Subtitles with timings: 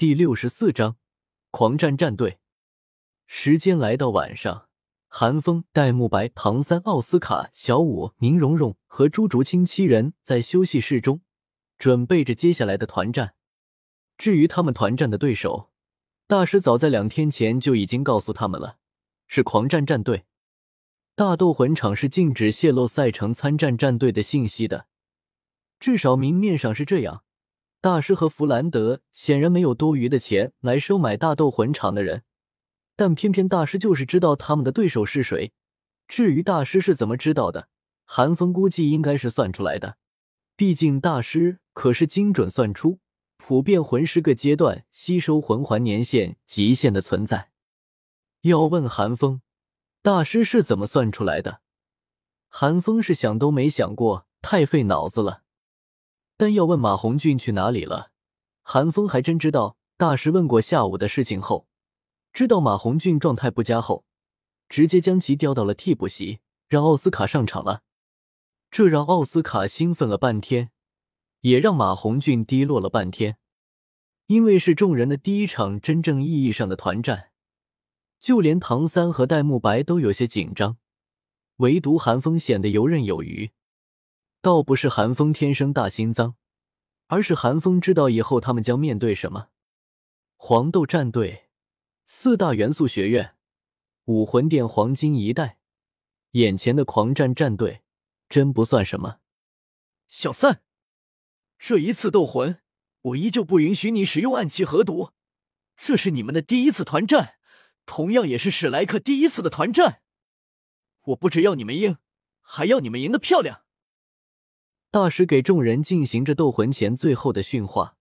[0.00, 0.96] 第六十四章
[1.50, 2.38] 狂战战队。
[3.26, 4.66] 时间来到晚上，
[5.08, 11.20] 韩风、戴沐白、唐三、奥斯卡、小舞、宁荣荣和朱竹清七人在休息室中
[11.76, 13.34] 准备着接下来的团战。
[14.16, 15.70] 至于他们团战的对手，
[16.26, 18.78] 大师早在两天前就已经告诉他们了，
[19.26, 20.24] 是狂战战队。
[21.14, 24.86] 大斗魂场是禁止泄露赛程参战战队的信息的，
[25.78, 27.22] 至少明面上是这样。
[27.82, 32.24] 大师和弗兰德显然没有多余的钱来收买大斗魂场的人，
[32.94, 35.52] 但偏偏大师就是知道他们的对手是谁。
[36.06, 37.68] 至于大师是怎么知道的，
[38.04, 39.96] 韩风估计应该是算出来的。
[40.56, 42.98] 毕竟大师可是精准算出
[43.38, 47.50] 普遍魂师各阶段吸收魂环年限极限的存在。
[48.42, 49.40] 要问韩风，
[50.02, 51.60] 大师是怎么算出来的？
[52.48, 55.44] 韩风是想都没想过，太费脑子了。
[56.40, 58.12] 但要问马红俊去哪里了，
[58.62, 59.76] 韩风还真知道。
[59.98, 61.66] 大师问过下午的事情后，
[62.32, 64.06] 知道马红俊状态不佳后，
[64.66, 67.82] 直接将其调到了替补席，让奥斯卡上场了。
[68.70, 70.70] 这让奥斯卡兴奋了半天，
[71.42, 73.36] 也让马红俊低落了半天。
[74.28, 77.32] 因为是众人的第一场真正意义上的团战，
[78.18, 80.78] 就连唐三和戴沐白都有些紧张，
[81.56, 83.50] 唯独韩风显得游刃有余。
[84.42, 86.36] 倒不是韩风天生大心脏，
[87.08, 89.48] 而是韩风知道以后他们将面对什么。
[90.36, 91.50] 黄豆战队、
[92.06, 93.36] 四大元素学院、
[94.06, 95.58] 武魂殿黄金一代，
[96.30, 97.82] 眼前的狂战战队
[98.30, 99.18] 真不算什么。
[100.08, 100.62] 小三，
[101.58, 102.62] 这一次斗魂，
[103.02, 105.12] 我依旧不允许你使用暗器和毒。
[105.76, 107.34] 这是你们的第一次团战，
[107.84, 110.00] 同样也是史莱克第一次的团战。
[111.02, 111.98] 我不只要你们赢，
[112.40, 113.64] 还要你们赢得漂亮。
[114.92, 117.96] 大师给众人进行着斗魂前最后的训话，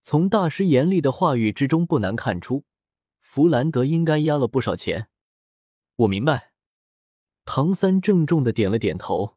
[0.00, 2.64] 从大师严厉的话语之中，不难看出，
[3.20, 5.08] 弗兰德应该压了不少钱。
[5.96, 6.52] 我明白。
[7.44, 9.36] 唐三郑重的点了点头。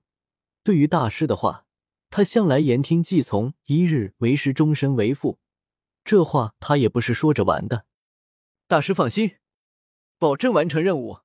[0.64, 1.66] 对于大师的话，
[2.10, 5.40] 他向来言听计从，一日为师，终身为父，
[6.06, 7.86] 这话他也不是说着玩的。
[8.66, 9.36] 大师放心，
[10.18, 11.20] 保证完成任务。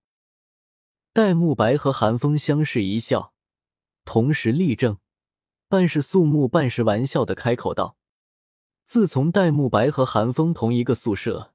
[1.12, 3.33] 戴沐白和韩风相视一笑，
[4.05, 4.99] 同时立正。
[5.72, 7.97] 半是肃穆，半是玩笑的开口道
[8.84, 11.55] ：“自从戴沐白和韩风同一个宿舍，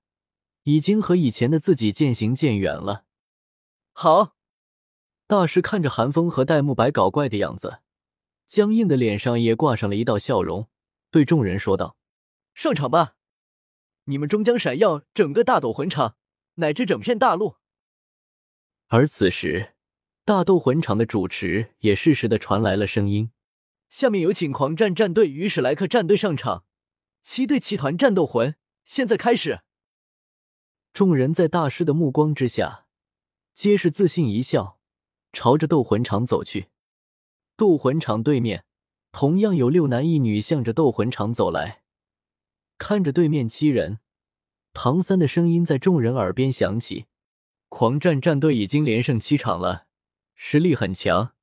[0.63, 3.05] 已经和以前的自己渐行渐远了。”
[3.93, 4.35] 好，
[5.27, 7.81] 大师看着韩风和戴沐白搞怪的样子，
[8.47, 10.67] 僵硬的脸上也挂上了一道笑容，
[11.11, 11.95] 对众人说道
[12.55, 13.17] ：“上场吧，
[14.05, 16.15] 你们终将闪耀整个大斗魂场，
[16.55, 17.57] 乃至整片大陆。”
[18.89, 19.75] 而此时，
[20.25, 23.29] 大斗魂场的主持也适时的传来了声音。
[23.89, 26.65] 下面有请狂战战队与史莱克战队上场，
[27.23, 29.61] 七对七团战斗魂，现在开始。
[30.93, 32.85] 众人在大师的目光之下，
[33.53, 34.79] 皆是自信一笑，
[35.31, 36.67] 朝着斗魂场走去。
[37.55, 38.65] 斗魂场对面，
[39.11, 41.83] 同样有六男一女向着斗魂场走来。
[42.77, 43.99] 看着对面七人，
[44.73, 47.05] 唐三的声音在众人耳边响起
[47.69, 49.87] ：“狂战战队已经连胜七场了，
[50.35, 51.33] 实力很强。”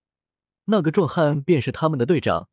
[0.66, 2.48] 那个壮汉便是他们的队长，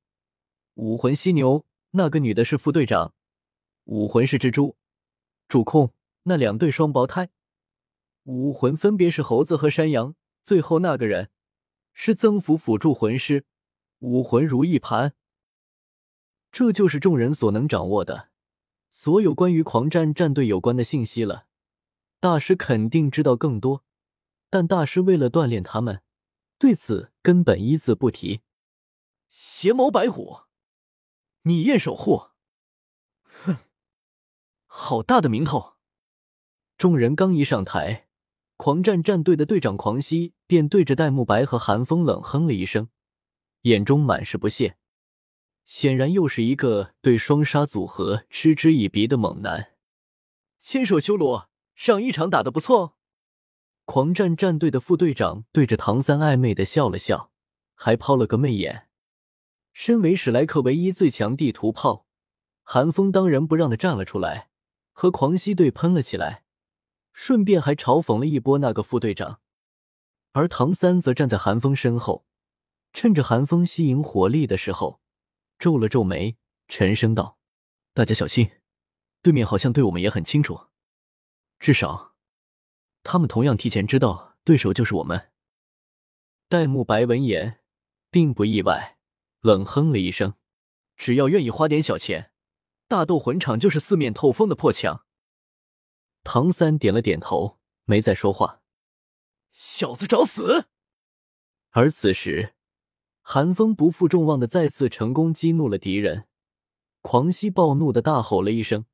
[0.73, 3.13] 武魂犀牛；那个女的是副队长，
[3.85, 4.75] 武魂是蜘蛛。
[5.47, 7.29] 主控那两对双胞胎，
[8.23, 10.15] 武魂分别是猴子和山羊。
[10.43, 11.29] 最后那个人
[11.93, 13.45] 是增幅辅助魂师，
[13.99, 15.13] 武魂如意盘。
[16.51, 18.29] 这就是众人所能掌握的
[18.89, 21.45] 所有关于狂战战队有关的信息了。
[22.19, 23.83] 大师肯定知道更多，
[24.49, 26.01] 但大师为了锻炼他们。
[26.57, 28.41] 对此根本一字不提。
[29.29, 30.41] 邪眸白虎，
[31.43, 32.29] 你燕守护，
[33.23, 33.57] 哼，
[34.65, 35.75] 好大的名头！
[36.77, 38.07] 众人刚一上台，
[38.57, 42.89] 狂战战队的队长狂熙便对着戴沐白和韩风冷哼了一声，
[43.61, 44.77] 眼中满是不屑。
[45.63, 49.73] 显然又是一个对双杀组合嗤之以鼻的猛男。
[50.59, 52.93] 千手修罗，上一场打的不错哦。
[53.91, 57.29] 狂战战队的副队长对着唐三暧昧的笑了笑，
[57.75, 58.87] 还抛了个媚眼。
[59.73, 62.05] 身为史莱克唯一最强地图炮，
[62.63, 64.47] 韩风当仁不让的站了出来，
[64.93, 66.45] 和狂熙队喷了起来，
[67.11, 69.41] 顺便还嘲讽了一波那个副队长。
[70.31, 72.25] 而唐三则站在韩风身后，
[72.93, 75.01] 趁着韩风吸引火力的时候，
[75.59, 76.37] 皱了皱眉，
[76.69, 77.37] 沉声道
[77.93, 78.51] ：“大家小心，
[79.21, 80.67] 对面好像对我们也很清楚，
[81.59, 82.10] 至少。”
[83.03, 85.31] 他们同样提前知道对手就是我们。
[86.47, 87.59] 戴沐白闻言，
[88.09, 88.97] 并不意外，
[89.41, 90.35] 冷哼了一声
[90.97, 92.31] ：“只要愿意花点小钱，
[92.87, 95.05] 大斗魂场就是四面透风的破墙。
[96.23, 98.61] 唐三点了点头，没再说话。
[99.51, 100.67] 小子找死！
[101.71, 102.53] 而此时，
[103.21, 106.27] 寒风不负众望的再次成功激怒了敌人。
[107.01, 108.85] 狂蜥暴怒的大吼了一声，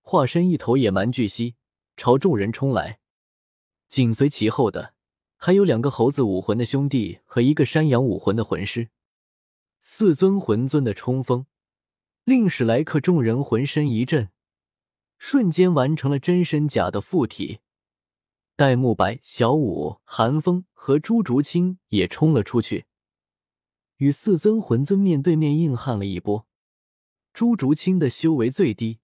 [0.00, 1.56] 化身一头野蛮巨蜥，
[1.96, 3.00] 朝众人冲来。
[3.88, 4.94] 紧随其后的
[5.36, 8.90] 还有两个猴子武魂的兄弟和一个山羊武魂的魂师。
[9.80, 11.46] 四尊魂尊的冲锋，
[12.24, 14.30] 令史莱克众人浑身一震，
[15.16, 17.60] 瞬间完成了真身甲的附体。
[18.56, 22.86] 戴沐白、小舞、寒风和朱竹清也冲了出去，
[23.98, 26.46] 与四尊魂尊面对面硬汉了一波。
[27.32, 28.98] 朱竹清的修为最低，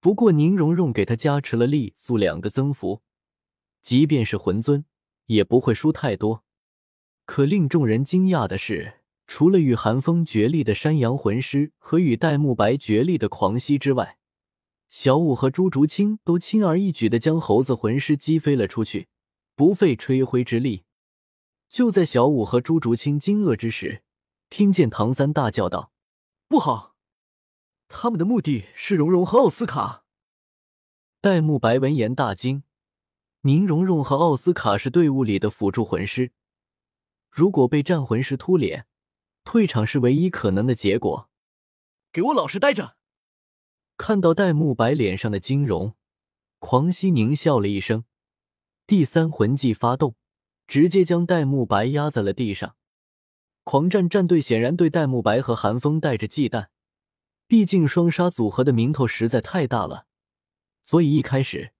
[0.00, 3.02] 不过宁荣荣给他加持了力、速两个增幅，
[3.82, 4.84] 即便是魂尊
[5.26, 6.44] 也不会输太多。
[7.24, 14.18] 可令众人惊讶的是，除了与寒风决力的山羊魂师和与戴沐白决力的狂犀之外，
[14.88, 19.06] 小舞和朱竹清都轻而易举的将猴子魂师击飞了出去，
[19.54, 20.84] 不费吹灰之力。
[21.68, 24.02] 就在小舞和朱竹清惊愕之时，
[24.48, 25.92] 听见唐三大叫道
[26.48, 26.96] ：“不好！
[27.86, 30.04] 他们的目的是蓉蓉和奥斯卡。”
[31.22, 32.64] 戴沐白闻言大惊
[33.42, 36.32] ：“宁荣荣和奥斯卡是队伍里的辅助魂师，
[37.30, 38.86] 如果被战魂师突脸，
[39.44, 41.30] 退场是唯一可能的结果。
[42.12, 42.96] 给我老实待着！”
[43.96, 45.94] 看到戴沐白脸上的惊容，
[46.58, 48.04] 狂犀狞笑了一声，
[48.86, 50.16] 第三魂技发动，
[50.66, 52.76] 直接将戴沐白压在了地上。
[53.64, 56.68] 狂战战队显然对戴沐白和韩风带着忌惮，
[57.46, 60.04] 毕竟双杀组合的名头实在太大了，
[60.82, 61.72] 所以一开始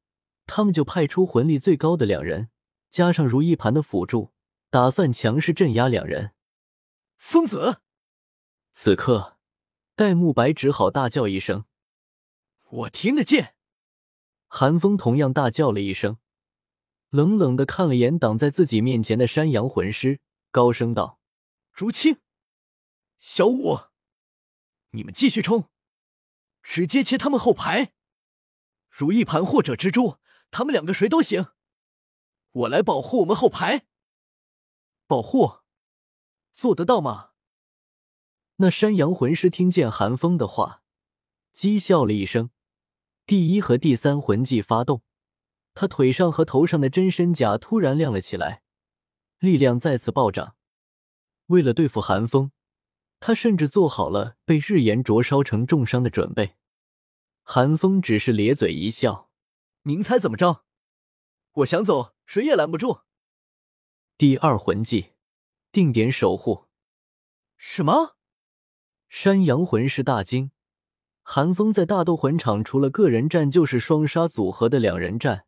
[0.53, 2.51] 他们就派出魂力最高的两人，
[2.91, 4.33] 加上如意盘的辅助，
[4.69, 6.33] 打算强势镇压两人。
[7.17, 7.83] 疯子！
[8.73, 9.39] 此刻，
[9.95, 11.67] 戴沐白只好大叫一声。
[12.69, 13.55] 我听得见，
[14.49, 16.19] 韩风同样大叫了一声，
[17.11, 20.19] 冷冷的看了眼挡在自己面前的山羊魂师，
[20.51, 21.21] 高声道
[21.73, 22.19] ：“竹青，
[23.21, 23.79] 小五，
[24.91, 25.69] 你们继续冲，
[26.61, 27.93] 直接切他们后排，
[28.89, 30.17] 如意盘或者蜘蛛，
[30.51, 31.49] 他们两个谁都行，
[32.53, 33.87] 我来保护我们后排。
[35.07, 35.61] 保护，
[36.53, 37.31] 做得到吗？”
[38.57, 40.83] 那山羊魂师听见寒风的话，
[41.55, 42.51] 讥笑了一声。
[43.25, 45.03] 第一和第三魂技发动，
[45.73, 48.63] 他腿上和头上的真身甲突然亮了起来，
[49.39, 50.57] 力量再次暴涨。
[51.47, 52.53] 为了对付寒风，
[53.19, 56.57] 他甚至做好了被日炎灼烧成重伤的准备。
[57.43, 59.30] 寒风只是咧嘴一笑
[59.85, 60.65] ：“您猜怎么着？
[61.53, 63.01] 我想走，谁也拦不住。”
[64.19, 65.13] 第二魂技，
[65.73, 66.67] 定点守护。
[67.57, 68.17] 什么？
[69.09, 70.51] 山羊魂师大惊。
[71.23, 75.47] 韩风在大斗魂场除了个人战就是双杀组合的两人战，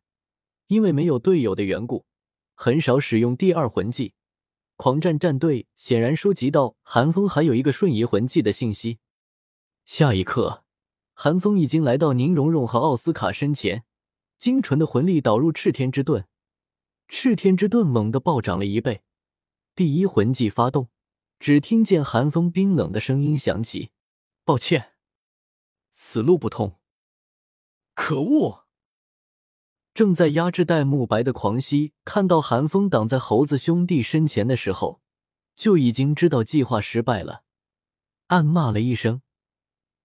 [0.67, 2.05] 因为没有队友的缘故，
[2.55, 4.13] 很少使用第二魂技。
[4.75, 8.99] 狂战战队显然收集到韩风还有一个瞬移魂技的信息。
[9.85, 10.63] 下一刻，
[11.13, 13.85] 韩风已经来到宁荣荣和奥斯卡身前，
[14.43, 16.25] 精纯的魂力导入赤天之盾，
[17.07, 19.01] 赤天之盾猛地暴涨了一倍。
[19.73, 20.89] 第一魂技发动，
[21.39, 23.91] 只听见寒风冰冷的声音响起
[24.43, 24.95] ：“抱歉。”
[25.93, 26.77] 此路不通。
[27.93, 28.65] 可恶！
[29.93, 34.99] 正在压制戴沐白的狂蜥看到寒风挡在猴子兄弟身前的时候，
[35.55, 37.43] 就已经知道计划失败了，
[38.27, 39.21] 暗骂了一声。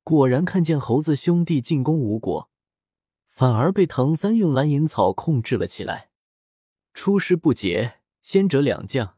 [0.05, 2.49] 果然，看见猴子兄弟进攻无果，
[3.39, 6.11] 反而被唐三用蓝银草控制了起来。
[6.93, 9.17] 出师不捷，先折两将。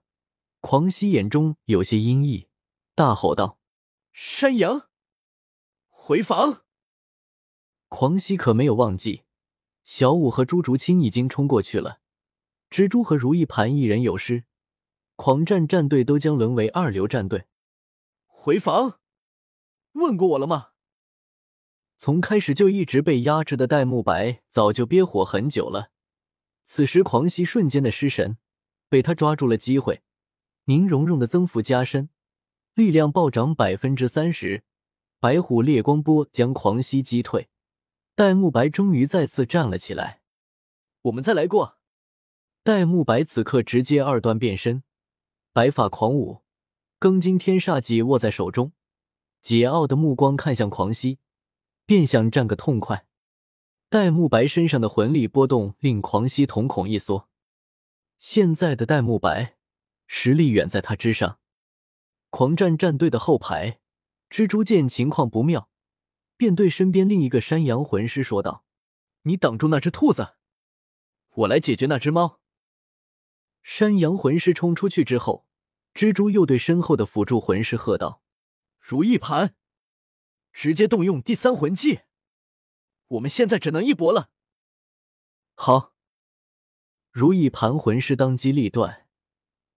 [0.60, 2.48] 狂蜥眼中有些阴翳，
[2.94, 3.58] 大吼道
[4.12, 4.90] ：“山羊！”
[5.88, 6.64] 回防！
[7.88, 9.22] 狂蜥可没有忘记，
[9.84, 12.00] 小五和朱竹清已经冲过去了。
[12.68, 14.44] 蜘蛛和如意盘一人有失，
[15.16, 17.46] 狂战战队都将沦为二流战队。
[18.26, 19.00] 回防！
[19.92, 20.69] 问过我了吗？
[22.02, 25.90] 从开始就一直被压制的戴沐白早就憋火很久了。
[26.64, 28.38] 此时狂蜥瞬间的失神，
[28.88, 30.00] 被他抓住了机会。
[30.64, 32.08] 宁荣荣的增幅加深，
[32.72, 34.64] 力量暴涨百分之三十。
[35.18, 37.50] 白虎烈光波将狂蜥击退，
[38.14, 40.22] 戴沐白终于再次站了起来。
[41.02, 41.76] 我们再来过。
[42.62, 44.82] 戴沐白此刻直接二段变身，
[45.52, 46.40] 白发狂舞，
[46.98, 48.72] 庚金天煞戟握在手中，
[49.44, 51.18] 桀骜的目光看向狂蜥，
[51.90, 53.04] 便想占个痛快。
[53.88, 57.28] 戴沐白身上的魂力波动令狂蜥瞳孔一缩，
[58.16, 59.56] 现在的戴沐白
[60.06, 61.40] 实力远在他之上。
[62.28, 63.80] 狂战战队的后排。
[64.30, 65.68] 蜘蛛见情况不妙，
[66.36, 68.64] 便对身边另一个山羊魂师说道
[69.26, 70.34] ：“你挡住那只兔子，
[71.30, 72.38] 我来解决那只猫。
[73.64, 75.44] 山羊魂师冲出去之后，
[75.92, 78.22] 蜘蛛又对身后的辅助魂师喝道
[78.78, 79.56] ：“如意盘，
[80.52, 82.00] 直接动用第三魂技！
[83.08, 84.30] 我们现在只能一搏了。”
[85.54, 85.94] 好，
[87.10, 89.06] 如意盘魂师当机立断，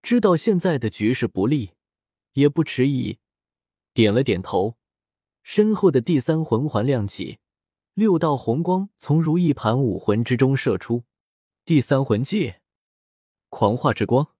[0.01, 1.73] 知道现在的局势不利，
[2.33, 3.19] 也不迟疑，
[3.93, 4.77] 点了点头，
[5.41, 7.39] 身后的第三魂环亮起，
[7.93, 11.03] 六道红光从如意盘武魂之中射出，
[11.65, 12.55] 第三魂技。
[13.49, 14.35] 狂化之光，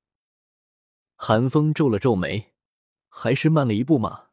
[1.15, 2.53] 寒风皱了皱眉，
[3.09, 4.29] 还是慢了一步嘛。